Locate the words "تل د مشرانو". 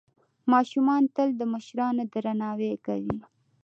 1.15-2.03